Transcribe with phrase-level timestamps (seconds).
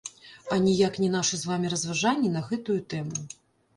[0.53, 3.27] А ніяк не нашы з вамі разважанні на гэтую тэму.